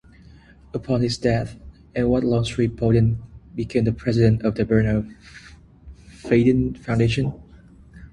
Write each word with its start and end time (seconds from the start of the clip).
Upon 0.73 1.01
his 1.01 1.19
death, 1.19 1.57
Edward 1.93 2.23
Longstreet 2.23 2.75
Bodin 2.75 3.19
became 3.53 3.83
the 3.83 3.93
president 3.93 4.41
of 4.41 4.55
the 4.55 4.65
Bernarr 4.65 5.07
Macfadden 6.09 6.75
Foundation. 6.75 7.39